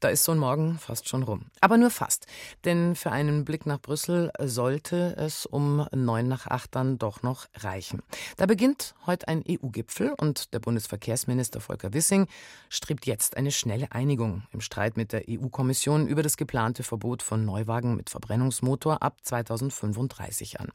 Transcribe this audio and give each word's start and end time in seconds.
Da 0.00 0.10
ist 0.10 0.24
so 0.24 0.32
ein 0.32 0.38
Morgen 0.38 0.78
fast 0.78 1.08
schon 1.08 1.22
rum. 1.22 1.46
Aber 1.62 1.78
nur 1.78 1.88
fast. 1.88 2.26
Denn 2.66 2.94
für 2.96 3.12
einen 3.12 3.46
Blick 3.46 3.64
nach 3.64 3.80
Brüssel 3.80 4.30
sollte 4.38 5.16
es 5.16 5.46
um 5.46 5.86
neun 5.90 6.28
nach 6.28 6.46
acht 6.46 6.74
dann 6.74 6.98
doch 6.98 7.22
noch 7.22 7.46
reichen. 7.56 8.02
Da 8.36 8.44
beginnt 8.44 8.94
heute 9.06 9.26
ein 9.26 9.42
EU-Gipfel 9.48 10.12
und 10.20 10.52
der 10.52 10.58
Bundesverkehrsminister 10.58 11.62
Volker 11.62 11.94
Wissing 11.94 12.26
strebt 12.68 13.06
jetzt 13.06 13.38
eine 13.38 13.50
schnelle 13.50 13.90
Einigung 13.90 14.42
im 14.52 14.60
Streit 14.60 14.98
mit 14.98 15.14
der 15.14 15.22
EU-Kommission 15.30 16.06
über 16.06 16.22
das 16.22 16.36
geplante 16.36 16.82
Verbot 16.82 17.22
von 17.22 17.46
Neuwagen 17.46 17.96
mit 17.96 18.10
Verbrennungsmotor 18.10 19.02
ab 19.02 19.16
2035 19.22 20.60
an. 20.60 20.72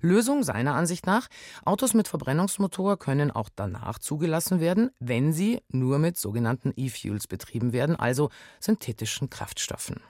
Lösung 0.00 0.42
seiner 0.42 0.74
Ansicht 0.74 1.06
nach, 1.06 1.28
Autos 1.64 1.94
mit 1.94 2.08
Verbrennungsmotor 2.08 2.98
können 2.98 3.30
auch 3.30 3.50
danach 3.54 4.00
zugelassen 4.00 4.58
werden, 4.58 4.90
wenn 4.98 5.32
sie 5.32 5.62
nur 5.68 6.00
mit 6.00 6.18
sogenannten 6.18 6.72
E-Fuels 6.74 7.28
betrieben 7.28 7.72
werden, 7.72 7.94
also 7.94 8.30
synthetischen 8.64 9.28
Kraftstoffen. 9.28 10.00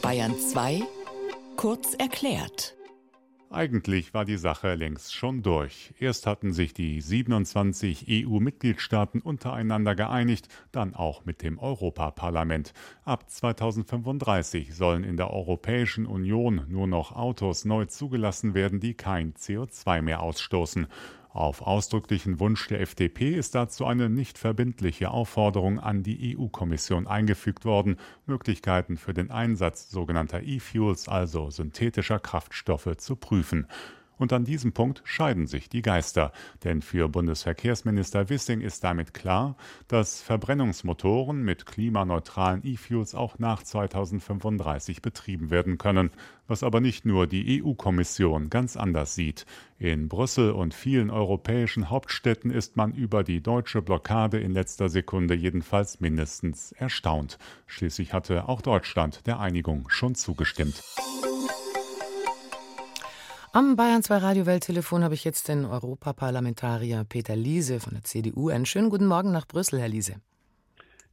Bayern 0.00 0.38
2 0.38 0.82
kurz 1.56 1.94
erklärt. 1.94 2.76
Eigentlich 3.50 4.14
war 4.14 4.24
die 4.24 4.36
Sache 4.36 4.74
längst 4.74 5.14
schon 5.14 5.42
durch. 5.42 5.94
Erst 5.98 6.26
hatten 6.26 6.52
sich 6.52 6.74
die 6.74 7.00
27 7.00 8.06
EU-Mitgliedstaaten 8.08 9.20
untereinander 9.20 9.96
geeinigt, 9.96 10.48
dann 10.70 10.94
auch 10.94 11.24
mit 11.24 11.42
dem 11.42 11.58
Europaparlament. 11.58 12.72
Ab 13.04 13.28
2035 13.28 14.74
sollen 14.74 15.02
in 15.02 15.16
der 15.16 15.30
Europäischen 15.30 16.06
Union 16.06 16.66
nur 16.68 16.86
noch 16.86 17.12
Autos 17.12 17.64
neu 17.64 17.86
zugelassen 17.86 18.54
werden, 18.54 18.78
die 18.78 18.94
kein 18.94 19.34
CO2 19.34 20.02
mehr 20.02 20.22
ausstoßen. 20.22 20.86
Auf 21.36 21.60
ausdrücklichen 21.60 22.40
Wunsch 22.40 22.66
der 22.68 22.80
FDP 22.80 23.34
ist 23.34 23.54
dazu 23.54 23.84
eine 23.84 24.08
nicht 24.08 24.38
verbindliche 24.38 25.10
Aufforderung 25.10 25.78
an 25.78 26.02
die 26.02 26.34
EU-Kommission 26.34 27.06
eingefügt 27.06 27.66
worden, 27.66 27.96
Möglichkeiten 28.24 28.96
für 28.96 29.12
den 29.12 29.30
Einsatz 29.30 29.90
sogenannter 29.90 30.42
E-Fuels, 30.42 31.08
also 31.08 31.50
synthetischer 31.50 32.20
Kraftstoffe, 32.20 32.96
zu 32.96 33.16
prüfen. 33.16 33.66
Und 34.18 34.32
an 34.32 34.44
diesem 34.44 34.72
Punkt 34.72 35.02
scheiden 35.04 35.46
sich 35.46 35.68
die 35.68 35.82
Geister. 35.82 36.32
Denn 36.64 36.80
für 36.80 37.08
Bundesverkehrsminister 37.08 38.28
Wissing 38.30 38.60
ist 38.60 38.82
damit 38.82 39.12
klar, 39.12 39.56
dass 39.88 40.22
Verbrennungsmotoren 40.22 41.42
mit 41.42 41.66
klimaneutralen 41.66 42.62
E-Fuels 42.64 43.14
auch 43.14 43.38
nach 43.38 43.62
2035 43.62 45.02
betrieben 45.02 45.50
werden 45.50 45.76
können. 45.78 46.10
Was 46.48 46.62
aber 46.62 46.80
nicht 46.80 47.04
nur 47.04 47.26
die 47.26 47.62
EU-Kommission 47.62 48.50
ganz 48.50 48.76
anders 48.76 49.14
sieht. 49.14 49.46
In 49.78 50.08
Brüssel 50.08 50.52
und 50.52 50.72
vielen 50.74 51.10
europäischen 51.10 51.90
Hauptstädten 51.90 52.50
ist 52.50 52.76
man 52.76 52.94
über 52.94 53.24
die 53.24 53.42
deutsche 53.42 53.82
Blockade 53.82 54.40
in 54.40 54.52
letzter 54.52 54.88
Sekunde 54.88 55.34
jedenfalls 55.34 56.00
mindestens 56.00 56.72
erstaunt. 56.72 57.38
Schließlich 57.66 58.12
hatte 58.12 58.48
auch 58.48 58.62
Deutschland 58.62 59.26
der 59.26 59.40
Einigung 59.40 59.88
schon 59.90 60.14
zugestimmt. 60.14 60.82
Am 63.56 63.74
Bayern 63.74 64.02
2 64.02 64.18
Radio 64.18 64.44
Welttelefon 64.44 65.02
habe 65.02 65.14
ich 65.14 65.24
jetzt 65.24 65.48
den 65.48 65.64
Europaparlamentarier 65.64 67.06
Peter 67.08 67.34
Liese 67.34 67.80
von 67.80 67.94
der 67.94 68.02
CDU. 68.02 68.50
Einen 68.50 68.66
schönen 68.66 68.90
guten 68.90 69.06
Morgen 69.06 69.32
nach 69.32 69.48
Brüssel, 69.48 69.80
Herr 69.80 69.88
Liese. 69.88 70.16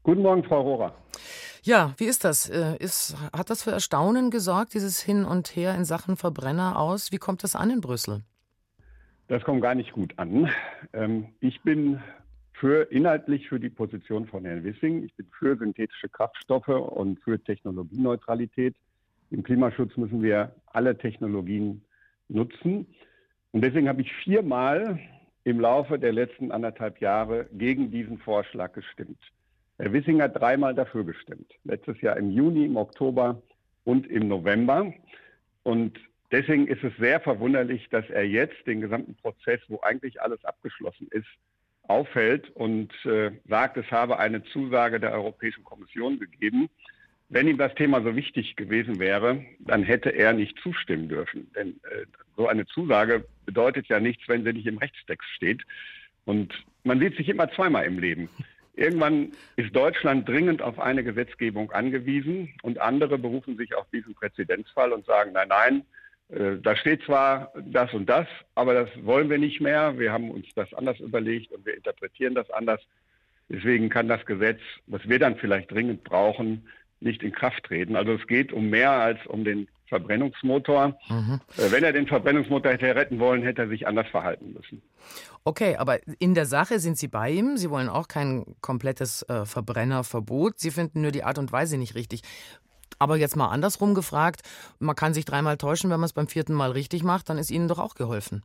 Guten 0.04 0.24
Morgen, 0.24 0.44
Frau 0.44 0.60
Rohrer. 0.60 0.94
Ja, 1.62 1.94
wie 1.96 2.04
ist 2.04 2.26
das? 2.26 2.50
Äh, 2.50 2.76
ist, 2.80 3.16
hat 3.32 3.50
das 3.50 3.64
für 3.64 3.72
Erstaunen 3.72 4.30
gesorgt, 4.30 4.74
dieses 4.74 5.00
Hin 5.02 5.24
und 5.24 5.56
Her 5.56 5.74
in 5.74 5.86
Sachen 5.86 6.18
Verbrenner 6.18 6.78
aus? 6.78 7.14
Wie 7.14 7.18
kommt 7.18 7.46
das 7.46 7.56
an 7.56 7.70
in 7.70 7.80
Brüssel? 7.80 8.24
Das 9.30 9.42
kommt 9.46 9.62
gar 9.62 9.74
nicht 9.74 9.94
gut 9.94 10.14
an. 10.20 10.50
Ähm, 10.92 11.30
ich 11.40 11.62
bin 11.62 12.02
für 12.52 12.92
inhaltlich 12.92 13.48
für 13.48 13.62
die 13.62 13.70
Position 13.70 14.28
von 14.28 14.44
Herrn 14.44 14.66
Wissing. 14.66 15.06
Ich 15.06 15.16
bin 15.16 15.28
für 15.40 15.56
synthetische 15.56 16.10
Kraftstoffe 16.10 16.68
und 16.68 17.22
für 17.22 17.42
Technologieneutralität. 17.42 18.76
Im 19.32 19.44
Klimaschutz 19.44 19.96
müssen 19.96 20.22
wir 20.22 20.54
alle 20.66 20.98
Technologien 20.98 21.82
nutzen. 22.30 22.88
Und 23.52 23.64
deswegen 23.64 23.88
habe 23.88 24.02
ich 24.02 24.12
viermal 24.24 25.00
im 25.44 25.60
Laufe 25.60 26.00
der 26.00 26.14
letzten 26.14 26.52
anderthalb 26.52 27.00
Jahre 27.00 27.48
gegen 27.54 27.92
diesen 27.92 28.18
Vorschlag 28.18 28.74
gestimmt. 28.74 29.20
Herr 29.78 29.92
Wissing 29.92 30.22
hat 30.22 30.40
dreimal 30.40 30.74
dafür 30.74 31.04
gestimmt. 31.04 31.52
Letztes 31.64 32.00
Jahr 32.02 32.18
im 32.18 32.32
Juni, 32.32 32.66
im 32.66 32.78
Oktober 32.78 33.42
und 33.84 34.08
im 34.08 34.28
November. 34.28 34.94
Und 35.64 36.00
deswegen 36.32 36.68
ist 36.68 36.84
es 36.84 36.96
sehr 36.98 37.20
verwunderlich, 37.20 37.90
dass 37.90 38.10
er 38.10 38.28
jetzt 38.28 38.66
den 38.66 38.82
gesamten 38.82 39.16
Prozess, 39.16 39.60
wo 39.68 39.80
eigentlich 39.82 40.22
alles 40.22 40.44
abgeschlossen 40.46 41.08
ist, 41.12 41.28
auffällt 41.84 42.50
und 42.52 42.94
äh, 43.06 43.32
sagt, 43.48 43.78
es 43.78 43.90
habe 43.92 44.18
eine 44.20 44.44
Zusage 44.46 45.00
der 45.00 45.12
Europäischen 45.12 45.64
Kommission 45.64 46.20
gegeben. 46.20 46.70
Wenn 47.34 47.48
ihm 47.48 47.58
das 47.58 47.74
Thema 47.74 48.04
so 48.04 48.16
wichtig 48.16 48.56
gewesen 48.56 49.00
wäre, 49.00 49.44
dann 49.58 49.82
hätte 49.82 50.12
er 50.12 50.34
nicht 50.34 50.56
zustimmen 50.60 51.10
dürfen. 51.10 51.52
Denn 51.56 51.80
äh, 51.90 52.06
so 52.38 52.48
eine 52.48 52.68
Zusage 52.68 53.26
bedeutet 53.48 53.88
ja 53.88 54.00
nichts, 54.00 54.28
wenn 54.28 54.44
sie 54.44 54.54
nicht 54.54 54.68
im 54.68 54.78
Rechtstext 54.78 55.28
steht. 55.32 55.64
Und 56.26 56.54
man 56.84 57.00
sieht 57.00 57.18
sich 57.18 57.28
immer 57.30 57.50
zweimal 57.52 57.86
im 57.86 57.98
Leben. 57.98 58.30
Irgendwann 58.76 59.32
ist 59.56 59.76
Deutschland 59.76 60.30
dringend 60.30 60.62
auf 60.62 60.80
eine 60.80 61.04
Gesetzgebung 61.04 61.72
angewiesen 61.72 62.54
und 62.62 62.80
andere 62.80 63.18
berufen 63.18 63.58
sich 63.58 63.74
auf 63.74 63.88
diesen 63.92 64.14
Präzedenzfall 64.14 64.92
und 64.92 65.08
sagen, 65.08 65.32
nein, 65.34 65.48
nein, 65.50 65.86
äh, 66.30 66.58
da 66.62 66.76
steht 66.76 67.02
zwar 67.02 67.52
das 67.66 67.92
und 67.96 68.08
das, 68.08 68.28
aber 68.54 68.76
das 68.76 68.90
wollen 69.02 69.32
wir 69.32 69.40
nicht 69.40 69.60
mehr. 69.60 69.98
Wir 69.98 70.12
haben 70.12 70.30
uns 70.30 70.46
das 70.54 70.72
anders 70.76 71.00
überlegt 71.00 71.52
und 71.52 71.66
wir 71.66 71.76
interpretieren 71.76 72.36
das 72.36 72.52
anders. 72.52 72.82
Deswegen 73.50 73.90
kann 73.90 74.08
das 74.08 74.24
Gesetz, 74.28 74.60
was 74.86 75.02
wir 75.10 75.18
dann 75.18 75.36
vielleicht 75.36 75.72
dringend 75.72 76.04
brauchen, 76.04 76.68
nicht 77.04 77.24
in 77.24 77.32
Kraft 77.32 77.64
treten. 77.64 77.96
Also 77.96 78.14
es 78.14 78.26
geht 78.28 78.52
um 78.54 78.70
mehr 78.70 78.92
als 78.92 79.20
um 79.28 79.44
den 79.44 79.68
Verbrennungsmotor. 79.88 80.98
Mhm. 81.10 81.40
Äh, 81.58 81.72
wenn 81.72 81.84
er 81.84 81.94
den 81.94 82.08
Verbrennungsmotor 82.08 82.72
hätte 82.72 82.96
retten 82.96 83.20
wollen, 83.20 83.44
hätte 83.44 83.64
er 83.64 83.68
sich 83.68 83.88
anders 83.88 84.08
verhalten 84.08 84.54
müssen. 84.54 84.82
Okay, 85.44 85.76
aber 85.76 86.00
in 86.20 86.34
der 86.34 86.46
Sache 86.46 86.80
sind 86.80 86.98
Sie 86.98 87.08
bei 87.08 87.30
ihm. 87.30 87.58
Sie 87.58 87.70
wollen 87.70 87.90
auch 87.90 88.08
kein 88.08 88.46
komplettes 88.62 89.24
äh, 89.24 89.46
Verbrennerverbot. 89.46 90.60
Sie 90.60 90.72
finden 90.72 91.02
nur 91.02 91.12
die 91.12 91.24
Art 91.24 91.38
und 91.38 91.52
Weise 91.52 91.78
nicht 91.78 91.96
richtig. 91.96 92.22
Aber 93.00 93.18
jetzt 93.18 93.36
mal 93.36 93.50
andersrum 93.50 93.94
gefragt, 93.94 94.42
man 94.80 94.96
kann 94.96 95.14
sich 95.14 95.26
dreimal 95.26 95.58
täuschen, 95.58 95.90
wenn 95.90 96.00
man 96.00 96.06
es 96.06 96.14
beim 96.14 96.28
vierten 96.28 96.54
Mal 96.54 96.72
richtig 96.72 97.04
macht, 97.04 97.30
dann 97.30 97.38
ist 97.38 97.52
Ihnen 97.52 97.68
doch 97.68 97.80
auch 97.80 97.96
geholfen. 97.96 98.44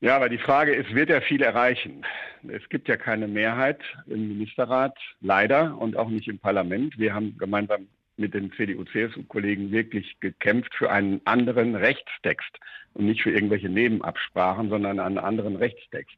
Ja, 0.00 0.16
aber 0.16 0.28
die 0.28 0.38
Frage 0.38 0.74
ist, 0.74 0.94
wird 0.94 1.10
er 1.10 1.22
viel 1.22 1.42
erreichen? 1.42 2.04
Es 2.48 2.68
gibt 2.68 2.88
ja 2.88 2.96
keine 2.96 3.26
Mehrheit 3.26 3.80
im 4.06 4.28
Ministerrat, 4.28 4.96
leider, 5.20 5.78
und 5.78 5.96
auch 5.96 6.08
nicht 6.08 6.28
im 6.28 6.38
Parlament. 6.38 6.98
Wir 6.98 7.14
haben 7.14 7.38
gemeinsam 7.38 7.86
mit 8.16 8.34
den 8.34 8.52
CDU-CSU-Kollegen 8.52 9.70
wirklich 9.72 10.18
gekämpft 10.20 10.74
für 10.74 10.90
einen 10.90 11.20
anderen 11.24 11.74
Rechtstext 11.74 12.58
und 12.94 13.06
nicht 13.06 13.22
für 13.22 13.30
irgendwelche 13.30 13.68
Nebenabsprachen, 13.68 14.68
sondern 14.68 15.00
einen 15.00 15.18
anderen 15.18 15.56
Rechtstext. 15.56 16.16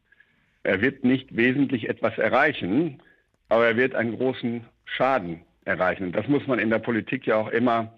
Er 0.63 0.81
wird 0.81 1.05
nicht 1.05 1.37
wesentlich 1.37 1.89
etwas 1.89 2.19
erreichen, 2.19 3.01
aber 3.49 3.67
er 3.69 3.77
wird 3.77 3.95
einen 3.95 4.17
großen 4.17 4.65
Schaden 4.85 5.43
erreichen. 5.65 6.13
Das 6.13 6.27
muss 6.29 6.47
man 6.47 6.59
in 6.59 6.71
der 6.71 6.81
Politik 6.81 7.27
ja 7.27 7.37
auch 7.37 7.49
immer 7.49 7.95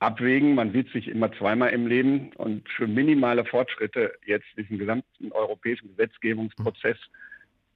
abwägen. 0.00 0.54
Man 0.54 0.72
sieht 0.72 0.90
sich 0.92 1.08
immer 1.08 1.32
zweimal 1.32 1.70
im 1.70 1.86
Leben 1.86 2.30
und 2.36 2.68
für 2.68 2.86
minimale 2.86 3.44
Fortschritte 3.44 4.12
jetzt 4.26 4.46
diesen 4.56 4.78
gesamten 4.78 5.32
europäischen 5.32 5.88
Gesetzgebungsprozess 5.88 6.96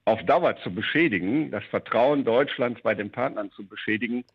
auf 0.05 0.23
Dauer 0.25 0.57
zu 0.57 0.73
beschädigen, 0.73 1.51
das 1.51 1.63
Vertrauen 1.65 2.25
Deutschlands 2.25 2.81
bei 2.81 2.93
den 2.93 3.09
Partnern 3.09 3.51
zu 3.51 3.65
beschädigen, 3.65 4.25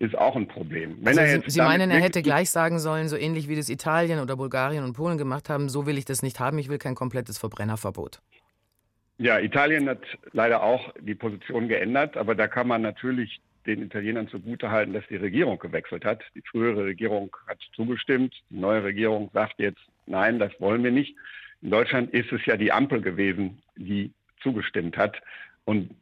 ist 0.00 0.16
auch 0.16 0.34
ein 0.34 0.48
Problem. 0.48 0.96
Wenn 1.02 1.18
also 1.18 1.42
Sie, 1.42 1.50
Sie 1.50 1.60
meinen, 1.60 1.90
er 1.90 2.00
hätte 2.00 2.22
gleich 2.22 2.50
sagen 2.50 2.78
sollen, 2.78 3.08
so 3.08 3.16
ähnlich 3.16 3.48
wie 3.48 3.54
das 3.54 3.68
Italien 3.68 4.18
oder 4.18 4.34
Bulgarien 4.34 4.82
und 4.82 4.94
Polen 4.94 5.18
gemacht 5.18 5.48
haben, 5.48 5.68
so 5.68 5.86
will 5.86 5.98
ich 5.98 6.06
das 6.06 6.22
nicht 6.22 6.40
haben, 6.40 6.58
ich 6.58 6.68
will 6.68 6.78
kein 6.78 6.94
komplettes 6.94 7.38
Verbrennerverbot. 7.38 8.20
Ja, 9.18 9.38
Italien 9.38 9.88
hat 9.88 10.00
leider 10.32 10.62
auch 10.62 10.94
die 10.98 11.14
Position 11.14 11.68
geändert, 11.68 12.16
aber 12.16 12.34
da 12.34 12.48
kann 12.48 12.66
man 12.66 12.80
natürlich 12.80 13.42
den 13.66 13.82
Italienern 13.82 14.28
zugutehalten, 14.28 14.94
dass 14.94 15.06
die 15.08 15.16
Regierung 15.16 15.58
gewechselt 15.58 16.04
hat. 16.04 16.22
Die 16.34 16.42
frühere 16.42 16.84
Regierung 16.84 17.34
hat 17.46 17.58
zugestimmt, 17.74 18.34
die 18.50 18.58
neue 18.58 18.82
Regierung 18.82 19.30
sagt 19.32 19.58
jetzt, 19.58 19.80
nein, 20.06 20.38
das 20.38 20.52
wollen 20.60 20.82
wir 20.82 20.90
nicht. 20.90 21.14
In 21.62 21.70
Deutschland 21.70 22.12
ist 22.12 22.32
es 22.32 22.44
ja 22.46 22.56
die 22.56 22.72
Ampel 22.72 23.02
gewesen, 23.02 23.62
die 23.76 24.12
zugestimmt 24.42 24.96
hat. 24.96 25.20
Und 25.64 25.94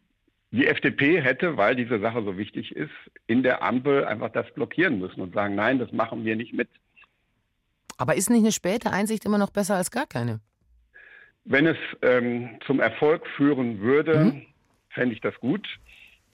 die 0.51 0.67
FDP 0.67 1.21
hätte, 1.21 1.57
weil 1.57 1.77
diese 1.77 2.01
Sache 2.01 2.23
so 2.23 2.39
wichtig 2.39 2.75
ist, 2.75 2.93
in 3.27 3.43
der 3.43 3.63
Ampel 3.63 4.05
einfach 4.05 4.31
das 4.31 4.51
blockieren 4.55 4.99
müssen 4.99 5.21
und 5.21 5.35
sagen, 5.35 5.55
nein, 5.55 5.79
das 5.79 5.93
machen 5.93 6.25
wir 6.25 6.37
nicht 6.37 6.55
mit. 6.55 6.69
Aber 7.99 8.15
ist 8.15 8.31
nicht 8.31 8.41
eine 8.41 8.53
späte 8.53 8.93
Einsicht 8.93 9.25
immer 9.25 9.39
noch 9.39 9.51
besser 9.51 9.75
als 9.75 9.91
gar 9.91 10.07
keine? 10.07 10.41
Wenn 11.45 11.67
es 11.67 11.77
ähm, 12.03 12.59
zum 12.67 12.81
Erfolg 12.81 13.27
führen 13.37 13.81
würde, 13.81 14.25
mhm. 14.25 14.43
fände 14.91 15.15
ich 15.15 15.21
das 15.21 15.35
gut. 15.41 15.67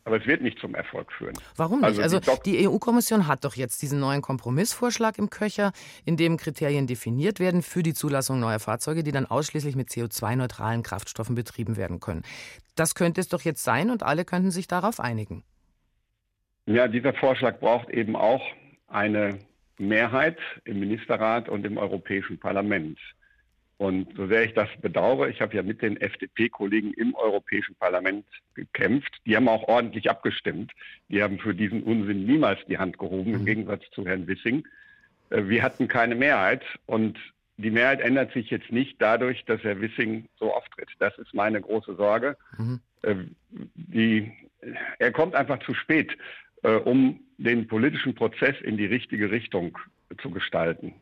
Aber 0.05 0.19
es 0.19 0.27
wird 0.27 0.43
nicht 0.43 0.59
zum 0.59 0.75
Erfolg 0.75 1.11
führen. 1.13 1.35
Warum 1.57 1.81
nicht? 1.81 1.99
Also, 1.99 2.19
also 2.19 2.21
die, 2.45 2.53
die 2.53 2.69
EU-Kommission 2.69 3.27
hat 3.27 3.45
doch 3.45 3.55
jetzt 3.55 3.81
diesen 3.83 4.01
neuen 4.01 4.21
Kompromissvorschlag 4.21 5.19
im 5.19 5.31
Köcher, 5.31 5.73
in 6.05 6.17
dem 6.17 6.37
Kriterien 6.37 6.87
definiert 6.87 7.41
werden 7.41 7.63
für 7.63 7.83
die 7.83 7.95
Zulassung 7.95 8.39
neuer 8.39 8.59
Fahrzeuge, 8.59 9.03
die 9.03 9.13
dann 9.13 9.27
ausschließlich 9.27 9.77
mit 9.77 9.89
CO2-neutralen 9.89 10.83
Kraftstoffen 10.83 11.35
betrieben 11.35 11.77
werden 11.77 12.01
können. 12.01 12.23
Das 12.77 12.95
könnte 12.95 13.21
es 13.21 13.29
doch 13.29 13.43
jetzt 13.43 13.65
sein 13.65 13.91
und 13.91 14.03
alle 14.03 14.25
könnten 14.25 14.51
sich 14.51 14.67
darauf 14.67 15.01
einigen. 15.01 15.43
Ja, 16.67 16.89
dieser 16.89 17.15
Vorschlag 17.15 17.59
braucht 17.61 17.89
eben 17.91 18.17
auch 18.17 18.43
eine 18.89 19.39
Mehrheit 19.79 20.39
im 20.65 20.81
Ministerrat 20.81 21.49
und 21.49 21.65
im 21.65 21.79
Europäischen 21.79 22.39
Parlament. 22.39 22.99
Und 23.85 24.17
so 24.17 24.27
sehr 24.29 24.45
ich 24.45 24.55
das 24.55 24.71
bedauere, 24.81 25.29
ich 25.29 25.43
habe 25.43 25.55
ja 25.55 25.63
mit 25.63 25.83
den 25.83 25.99
FDP-Kollegen 25.99 26.95
im 26.95 27.15
Europäischen 27.15 27.75
Parlament 27.75 28.25
gekämpft. 28.55 29.15
Die 29.27 29.37
haben 29.37 29.47
auch 29.47 29.69
ordentlich 29.69 30.09
abgestimmt. 30.09 30.73
Die 31.11 31.23
haben 31.23 31.39
für 31.39 31.55
diesen 31.55 31.83
Unsinn 31.83 32.25
niemals 32.25 32.59
die 32.67 32.79
Hand 32.79 32.99
gehoben, 32.99 33.35
im 33.35 33.41
mhm. 33.43 33.45
Gegensatz 33.45 33.83
zu 33.91 34.07
Herrn 34.07 34.27
Wissing. 34.27 34.67
Äh, 35.29 35.49
wir 35.49 35.63
hatten 35.63 35.87
keine 35.87 36.15
Mehrheit 36.15 36.63
und 36.87 37.19
die 37.59 37.71
Mehrheit 37.71 38.01
ändert 38.01 38.33
sich 38.33 38.49
jetzt 38.49 38.73
nicht 38.73 38.97
dadurch, 39.03 39.45
dass 39.45 39.63
Herr 39.63 39.79
Wissing 39.83 40.31
so 40.39 40.55
auftritt. 40.55 40.89
Das 40.99 41.19
ist 41.19 41.35
meine 41.35 41.61
große 41.61 41.95
Sorge. 41.97 42.39
Mhm. 42.57 42.81
Äh, 43.03 43.17
die, 43.75 44.33
er 44.99 45.13
kommt 45.13 45.35
einfach 45.35 45.59
zu 45.59 45.75
spät, 45.75 46.17
äh, 46.63 46.71
um 46.77 47.21
den 47.37 47.67
politischen 47.67 48.15
Prozess 48.15 48.59
in 48.63 48.79
die 48.79 48.87
richtige 48.87 49.31
Richtung 49.31 49.77
zu 50.23 50.31
gestalten. 50.31 50.95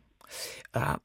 Äh, 0.72 0.96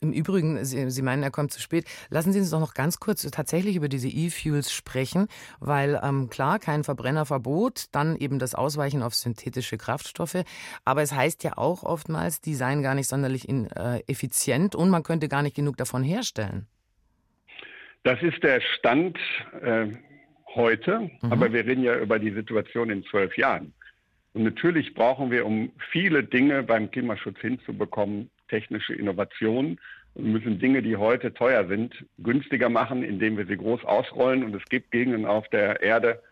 im, 0.00 0.12
Übrigen, 0.12 0.64
Sie, 0.64 0.90
Sie, 0.90 1.02
meinen, 1.02 1.22
er 1.22 1.30
kommt 1.30 1.52
zu 1.52 1.60
spät. 1.60 1.84
Lassen 2.08 2.32
Sie 2.32 2.40
uns 2.40 2.50
doch 2.50 2.60
noch 2.60 2.74
ganz 2.74 3.00
kurz 3.00 3.22
tatsächlich 3.30 3.76
über 3.76 3.88
diese 3.88 4.08
E-Fuels 4.08 4.72
sprechen, 4.72 5.28
weil 5.58 6.00
ähm, 6.02 6.30
klar, 6.30 6.58
kein 6.58 6.84
Verbrennerverbot, 6.84 7.86
dann 7.92 8.16
eben 8.16 8.38
das 8.38 8.54
Ausweichen 8.54 9.02
auf 9.02 9.14
synthetische 9.14 9.78
Kraftstoffe. 9.78 10.44
Aber 10.84 11.02
es 11.02 11.12
heißt 11.12 11.44
ja 11.44 11.56
auch 11.58 11.82
oftmals, 11.82 12.40
die 12.40 12.54
seien 12.54 12.82
gar 12.82 12.94
nicht 12.94 13.08
sonderlich 13.08 13.48
in, 13.48 13.70
äh, 13.70 14.00
effizient 14.06 14.74
und 14.74 14.90
man 14.90 15.02
könnte 15.02 15.28
gar 15.28 15.42
nicht 15.42 15.56
genug 15.56 15.76
davon 15.76 16.02
herstellen. 16.02 16.66
Das 18.02 18.22
ist 18.22 18.42
der 18.42 18.60
Stand 18.60 19.18
äh, 19.60 19.88
heute, 20.54 21.10
mhm. 21.20 21.32
aber 21.32 21.52
wir 21.52 21.66
reden 21.66 21.82
ja 21.82 21.98
über 21.98 22.18
die 22.18 22.32
Situation 22.32 22.90
in 22.90 23.04
zwölf 23.04 23.36
Jahren. 23.36 23.74
Und 24.32 24.44
natürlich 24.44 24.94
brauchen 24.94 25.30
wir, 25.30 25.44
um 25.44 25.72
viele 25.90 26.22
Dinge 26.22 26.62
beim 26.62 26.90
Klimaschutz 26.90 27.38
hinzubekommen, 27.40 28.30
technische 28.48 28.94
Innovationen 28.94 29.80
und 30.14 30.32
müssen 30.32 30.58
Dinge, 30.58 30.82
die 30.82 30.96
heute 30.96 31.34
teuer 31.34 31.66
sind, 31.66 32.04
günstiger 32.18 32.68
machen, 32.68 33.02
indem 33.02 33.36
wir 33.36 33.46
sie 33.46 33.56
groß 33.56 33.84
ausrollen. 33.84 34.44
Und 34.44 34.54
es 34.54 34.64
gibt 34.68 34.90
Gegenden 34.92 35.26
auf 35.26 35.48
der 35.48 35.82
Erde, 35.82 36.22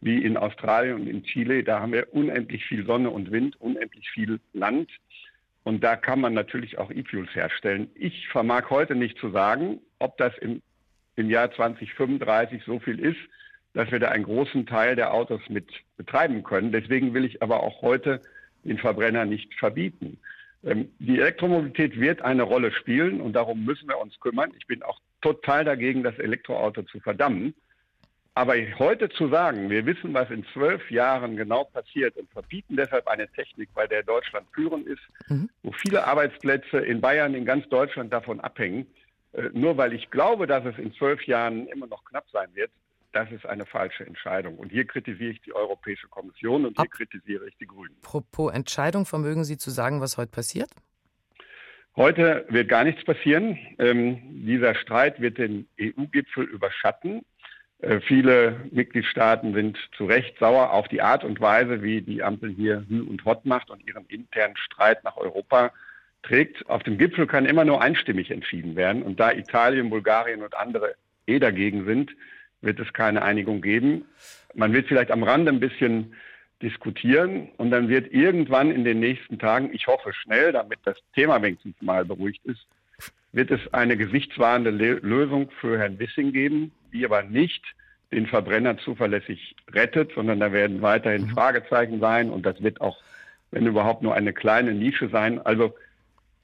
wie 0.00 0.22
in 0.22 0.36
Australien 0.36 0.94
und 0.94 1.06
in 1.06 1.22
Chile, 1.24 1.64
da 1.64 1.80
haben 1.80 1.92
wir 1.92 2.12
unendlich 2.12 2.64
viel 2.66 2.84
Sonne 2.84 3.10
und 3.10 3.30
Wind, 3.30 3.56
unendlich 3.60 4.08
viel 4.10 4.40
Land. 4.52 4.90
Und 5.64 5.82
da 5.82 5.96
kann 5.96 6.20
man 6.20 6.34
natürlich 6.34 6.78
auch 6.78 6.90
E-Fuels 6.90 7.34
herstellen. 7.34 7.90
Ich 7.94 8.28
vermag 8.28 8.70
heute 8.70 8.94
nicht 8.94 9.18
zu 9.18 9.30
sagen, 9.30 9.80
ob 9.98 10.16
das 10.18 10.36
im, 10.38 10.62
im 11.16 11.30
Jahr 11.30 11.50
2035 11.50 12.62
so 12.64 12.78
viel 12.78 13.00
ist, 13.00 13.18
dass 13.76 13.90
wir 13.90 13.98
da 13.98 14.08
einen 14.08 14.24
großen 14.24 14.64
Teil 14.64 14.96
der 14.96 15.12
Autos 15.12 15.42
mit 15.50 15.68
betreiben 15.98 16.42
können. 16.42 16.72
Deswegen 16.72 17.12
will 17.12 17.26
ich 17.26 17.42
aber 17.42 17.62
auch 17.62 17.82
heute 17.82 18.22
den 18.64 18.78
Verbrenner 18.78 19.26
nicht 19.26 19.52
verbieten. 19.54 20.18
Ähm, 20.64 20.90
die 20.98 21.20
Elektromobilität 21.20 22.00
wird 22.00 22.22
eine 22.22 22.42
Rolle 22.42 22.72
spielen 22.72 23.20
und 23.20 23.34
darum 23.34 23.66
müssen 23.66 23.86
wir 23.86 23.98
uns 23.98 24.18
kümmern. 24.18 24.50
Ich 24.58 24.66
bin 24.66 24.82
auch 24.82 24.98
total 25.20 25.66
dagegen, 25.66 26.02
das 26.02 26.18
Elektroauto 26.18 26.84
zu 26.84 27.00
verdammen. 27.00 27.54
Aber 28.32 28.54
heute 28.78 29.10
zu 29.10 29.28
sagen, 29.28 29.68
wir 29.68 29.84
wissen, 29.84 30.14
was 30.14 30.30
in 30.30 30.46
zwölf 30.54 30.90
Jahren 30.90 31.36
genau 31.36 31.64
passiert 31.64 32.16
und 32.16 32.30
verbieten 32.30 32.76
deshalb 32.76 33.06
eine 33.08 33.28
Technik, 33.28 33.68
bei 33.74 33.86
der 33.86 34.02
Deutschland 34.02 34.46
führend 34.54 34.86
ist, 34.86 35.02
mhm. 35.28 35.50
wo 35.62 35.72
viele 35.72 36.06
Arbeitsplätze 36.06 36.78
in 36.78 37.02
Bayern, 37.02 37.34
in 37.34 37.44
ganz 37.44 37.68
Deutschland 37.68 38.10
davon 38.10 38.40
abhängen, 38.40 38.86
äh, 39.34 39.50
nur 39.52 39.76
weil 39.76 39.92
ich 39.92 40.10
glaube, 40.10 40.46
dass 40.46 40.64
es 40.64 40.78
in 40.78 40.94
zwölf 40.94 41.22
Jahren 41.26 41.66
immer 41.66 41.86
noch 41.86 42.02
knapp 42.06 42.24
sein 42.32 42.48
wird, 42.54 42.70
das 43.16 43.30
ist 43.32 43.46
eine 43.46 43.64
falsche 43.64 44.04
Entscheidung. 44.04 44.58
Und 44.58 44.70
hier 44.70 44.84
kritisiere 44.84 45.30
ich 45.30 45.40
die 45.40 45.54
Europäische 45.54 46.06
Kommission 46.08 46.66
und 46.66 46.76
hier 46.76 46.82
Ab 46.82 46.90
kritisiere 46.90 47.48
ich 47.48 47.56
die 47.56 47.66
Grünen. 47.66 47.96
Apropos 48.02 48.52
Entscheidung, 48.52 49.06
vermögen 49.06 49.44
Sie 49.44 49.56
zu 49.56 49.70
sagen, 49.70 50.02
was 50.02 50.18
heute 50.18 50.30
passiert? 50.30 50.68
Heute 51.96 52.44
wird 52.50 52.68
gar 52.68 52.84
nichts 52.84 53.02
passieren. 53.04 53.58
Ähm, 53.78 54.44
dieser 54.44 54.74
Streit 54.74 55.18
wird 55.18 55.38
den 55.38 55.66
EU-Gipfel 55.80 56.44
überschatten. 56.44 57.24
Äh, 57.78 58.00
viele 58.00 58.60
Mitgliedstaaten 58.70 59.54
sind 59.54 59.78
zu 59.96 60.04
Recht 60.04 60.38
sauer 60.38 60.72
auf 60.72 60.86
die 60.88 61.00
Art 61.00 61.24
und 61.24 61.40
Weise, 61.40 61.82
wie 61.82 62.02
die 62.02 62.22
Ampel 62.22 62.50
hier 62.50 62.84
Hü 62.86 63.00
und 63.00 63.24
Hott 63.24 63.46
macht 63.46 63.70
und 63.70 63.86
ihren 63.88 64.04
internen 64.08 64.58
Streit 64.58 65.04
nach 65.04 65.16
Europa 65.16 65.72
trägt. 66.22 66.68
Auf 66.68 66.82
dem 66.82 66.98
Gipfel 66.98 67.26
kann 67.26 67.46
immer 67.46 67.64
nur 67.64 67.80
einstimmig 67.80 68.30
entschieden 68.30 68.76
werden. 68.76 69.02
Und 69.02 69.18
da 69.18 69.32
Italien, 69.32 69.88
Bulgarien 69.88 70.42
und 70.42 70.54
andere 70.54 70.96
eh 71.26 71.38
dagegen 71.38 71.86
sind, 71.86 72.10
wird 72.60 72.80
es 72.80 72.92
keine 72.92 73.22
Einigung 73.22 73.60
geben. 73.60 74.04
Man 74.54 74.72
wird 74.72 74.88
vielleicht 74.88 75.10
am 75.10 75.22
Rande 75.22 75.52
ein 75.52 75.60
bisschen 75.60 76.14
diskutieren 76.62 77.48
und 77.58 77.70
dann 77.70 77.88
wird 77.88 78.12
irgendwann 78.12 78.70
in 78.70 78.84
den 78.84 79.00
nächsten 79.00 79.38
Tagen, 79.38 79.70
ich 79.72 79.86
hoffe 79.86 80.12
schnell, 80.12 80.52
damit 80.52 80.78
das 80.84 80.96
Thema 81.14 81.42
wenigstens 81.42 81.74
mal 81.82 82.04
beruhigt 82.04 82.44
ist, 82.46 82.66
wird 83.32 83.50
es 83.50 83.60
eine 83.74 83.96
gesichtswahrende 83.96 84.70
Lösung 84.70 85.50
für 85.60 85.78
Herrn 85.78 85.98
Wissing 85.98 86.32
geben, 86.32 86.72
die 86.92 87.04
aber 87.04 87.22
nicht 87.22 87.62
den 88.12 88.26
Verbrenner 88.26 88.78
zuverlässig 88.78 89.54
rettet, 89.72 90.12
sondern 90.14 90.40
da 90.40 90.52
werden 90.52 90.80
weiterhin 90.80 91.26
mhm. 91.26 91.30
Fragezeichen 91.30 92.00
sein 92.00 92.30
und 92.30 92.46
das 92.46 92.62
wird 92.62 92.80
auch, 92.80 92.96
wenn 93.50 93.66
überhaupt, 93.66 94.02
nur 94.02 94.14
eine 94.14 94.32
kleine 94.32 94.72
Nische 94.72 95.08
sein. 95.10 95.44
Also 95.44 95.74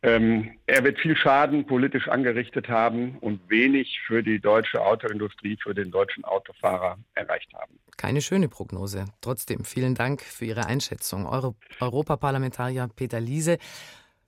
ähm, 0.02 0.58
er 0.66 0.82
wird 0.82 0.98
viel 0.98 1.16
Schaden 1.16 1.64
politisch 1.66 2.08
angerichtet 2.08 2.68
haben 2.68 3.18
und 3.20 3.40
wenig 3.48 4.00
für 4.06 4.22
die 4.22 4.40
deutsche 4.40 4.80
Autoindustrie, 4.80 5.56
für 5.62 5.74
den 5.74 5.92
deutschen 5.92 6.24
Autofahrer 6.24 6.98
erreicht 7.14 7.52
haben. 7.54 7.78
Keine 7.96 8.20
schöne 8.20 8.48
Prognose. 8.48 9.04
Trotzdem 9.20 9.64
vielen 9.64 9.94
Dank 9.94 10.22
für 10.22 10.44
Ihre 10.44 10.66
Einschätzung. 10.66 11.26
Euro 11.26 11.54
Europaparlamentarier 11.80 12.88
Peter 12.94 13.20
Liese. 13.20 13.58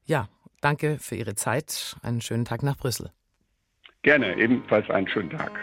Ja, 0.05 0.29
danke 0.61 0.99
für 1.01 1.17
Ihre 1.17 1.35
Zeit. 1.35 1.97
Einen 2.03 2.21
schönen 2.21 2.45
Tag 2.45 2.63
nach 2.63 2.77
Brüssel. 2.77 3.11
Gerne, 4.03 4.37
ebenfalls 4.39 4.89
einen 4.91 5.09
schönen 5.09 5.31
Tag. 5.31 5.59